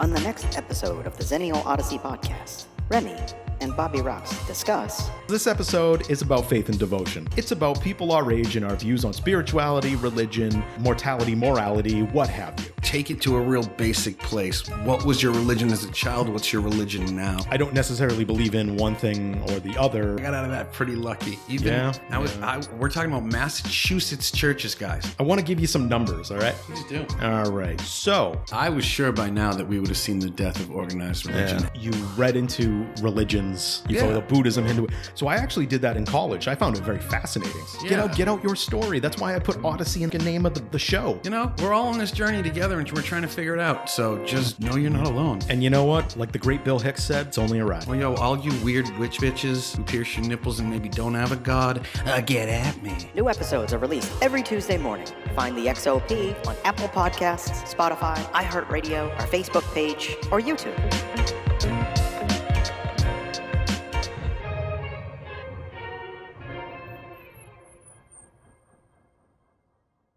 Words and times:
On 0.00 0.10
the 0.10 0.20
next 0.20 0.56
episode 0.56 1.06
of 1.06 1.14
the 1.18 1.22
Zennial 1.22 1.62
Odyssey 1.66 1.98
podcast, 1.98 2.64
Remy 2.88 3.14
and 3.60 3.76
Bobby 3.76 3.98
Rox 3.98 4.46
discuss 4.46 5.10
This 5.28 5.46
episode 5.46 6.10
is 6.10 6.22
about 6.22 6.48
faith 6.48 6.70
and 6.70 6.78
devotion. 6.78 7.28
It's 7.36 7.52
about 7.52 7.82
people 7.82 8.10
our 8.10 8.32
age 8.32 8.56
and 8.56 8.64
our 8.64 8.76
views 8.76 9.04
on 9.04 9.12
spirituality, 9.12 9.96
religion, 9.96 10.64
mortality, 10.78 11.34
morality, 11.34 12.00
what 12.00 12.30
have 12.30 12.58
you. 12.60 12.69
Take 12.90 13.12
it 13.12 13.20
to 13.20 13.36
a 13.36 13.40
real 13.40 13.62
basic 13.62 14.18
place. 14.18 14.68
What 14.82 15.04
was 15.04 15.22
your 15.22 15.30
religion 15.32 15.70
as 15.70 15.84
a 15.84 15.90
child? 15.92 16.28
What's 16.28 16.52
your 16.52 16.60
religion 16.60 17.14
now? 17.14 17.38
I 17.48 17.56
don't 17.56 17.72
necessarily 17.72 18.24
believe 18.24 18.56
in 18.56 18.76
one 18.76 18.96
thing 18.96 19.40
or 19.48 19.60
the 19.60 19.78
other. 19.78 20.18
I 20.18 20.22
got 20.22 20.34
out 20.34 20.44
of 20.44 20.50
that 20.50 20.72
pretty 20.72 20.96
lucky. 20.96 21.38
Even 21.48 21.68
Yeah, 21.68 21.92
I 22.10 22.18
was. 22.18 22.36
I, 22.40 22.60
we're 22.80 22.88
talking 22.90 23.12
about 23.12 23.24
Massachusetts 23.26 24.32
churches, 24.32 24.74
guys. 24.74 25.14
I 25.20 25.22
want 25.22 25.38
to 25.38 25.44
give 25.46 25.60
you 25.60 25.68
some 25.68 25.88
numbers, 25.88 26.32
all 26.32 26.38
right? 26.38 26.52
Please 26.54 26.82
do. 26.88 27.06
All 27.22 27.52
right. 27.52 27.80
So, 27.82 28.40
I 28.50 28.68
was 28.68 28.84
sure 28.84 29.12
by 29.12 29.30
now 29.30 29.52
that 29.52 29.68
we 29.68 29.78
would 29.78 29.86
have 29.86 29.96
seen 29.96 30.18
the 30.18 30.28
death 30.28 30.58
of 30.58 30.72
organized 30.72 31.26
religion. 31.26 31.70
you 31.76 31.92
read 32.16 32.34
into 32.34 32.84
religions, 33.02 33.84
you 33.88 33.98
Yeah. 33.98 34.02
follow 34.02 34.20
Buddhism, 34.20 34.64
Hindu. 34.66 34.88
So 35.14 35.28
I 35.28 35.36
actually 35.36 35.66
did 35.66 35.80
that 35.82 35.96
in 35.96 36.04
college. 36.04 36.48
I 36.48 36.56
found 36.56 36.76
it 36.76 36.82
very 36.82 36.98
fascinating. 36.98 37.62
Yeah. 37.84 37.88
Get 37.88 37.98
out, 38.00 38.16
get 38.16 38.26
out 38.26 38.42
your 38.42 38.56
story. 38.56 38.98
That's 38.98 39.18
why 39.18 39.36
I 39.36 39.38
put 39.38 39.64
Odyssey 39.64 40.02
in 40.02 40.10
the 40.10 40.18
name 40.18 40.44
of 40.44 40.54
the, 40.54 40.60
the 40.72 40.78
show. 40.80 41.20
You 41.22 41.30
know, 41.30 41.52
we're 41.62 41.72
all 41.72 41.86
on 41.86 41.96
this 41.96 42.10
journey 42.10 42.42
together, 42.42 42.79
and 42.80 42.92
we're 42.92 43.02
trying 43.02 43.22
to 43.22 43.28
figure 43.28 43.54
it 43.54 43.60
out. 43.60 43.88
So 43.90 44.24
just 44.24 44.60
know 44.60 44.76
you're 44.76 44.90
not 44.90 45.06
alone. 45.06 45.40
And 45.48 45.62
you 45.62 45.70
know 45.70 45.84
what? 45.84 46.16
Like 46.16 46.32
the 46.32 46.38
great 46.38 46.64
Bill 46.64 46.78
Hicks 46.78 47.04
said, 47.04 47.28
it's 47.28 47.38
only 47.38 47.58
a 47.58 47.64
ride. 47.64 47.86
Well, 47.86 47.98
yo, 47.98 48.14
all 48.14 48.38
you 48.38 48.52
weird 48.64 48.88
witch 48.98 49.18
bitches 49.18 49.76
who 49.76 49.82
pierce 49.84 50.16
your 50.16 50.26
nipples 50.26 50.60
and 50.60 50.70
maybe 50.70 50.88
don't 50.88 51.14
have 51.14 51.32
a 51.32 51.36
god, 51.36 51.86
uh, 52.06 52.20
get 52.20 52.48
at 52.48 52.82
me. 52.82 52.96
New 53.14 53.28
episodes 53.28 53.72
are 53.72 53.78
released 53.78 54.12
every 54.22 54.42
Tuesday 54.42 54.78
morning. 54.78 55.06
Find 55.34 55.56
the 55.56 55.66
XOP 55.66 56.46
on 56.46 56.56
Apple 56.64 56.88
Podcasts, 56.88 57.72
Spotify, 57.72 58.16
iHeartRadio, 58.32 59.10
our 59.18 59.26
Facebook 59.26 59.74
page, 59.74 60.16
or 60.30 60.40
YouTube. 60.40 60.76